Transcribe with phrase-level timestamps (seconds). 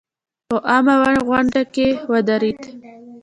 [0.49, 0.95] په عامه
[1.27, 2.61] غونډه کې ودرېد.